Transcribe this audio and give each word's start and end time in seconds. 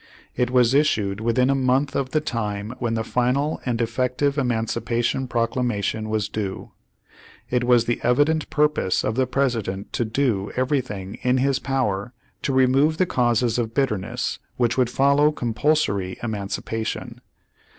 It 0.35 0.49
was 0.49 0.73
issued 0.73 1.21
within 1.21 1.51
a 1.51 1.53
month 1.53 1.95
of 1.95 2.09
the 2.09 2.21
time 2.21 2.73
when 2.79 2.95
the 2.95 3.03
final 3.03 3.61
and 3.67 3.79
effective 3.79 4.35
Emancipation 4.35 5.27
Proclamation 5.27 6.09
was 6.09 6.27
due. 6.27 6.71
It 7.51 7.63
was 7.65 7.85
the 7.85 7.99
evident 8.01 8.49
purpose 8.49 9.03
of 9.03 9.13
the 9.13 9.27
President 9.27 9.93
to 9.93 10.03
do 10.03 10.51
everything 10.55 11.19
in 11.21 11.37
his 11.37 11.59
power 11.59 12.13
to 12.41 12.51
remove 12.51 12.97
the 12.97 13.05
causes 13.05 13.59
of 13.59 13.75
bitterness 13.75 14.39
which 14.57 14.75
would 14.75 14.89
follow 14.89 15.31
compulsory 15.31 16.17
eman 16.23 16.47
cipation. 16.49 17.19